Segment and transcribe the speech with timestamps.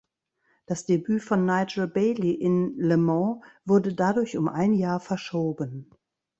[0.65, 5.91] Das Debüt von Nigel Bailly in Le Mans wurde dadurch um ein Jahr verschoben.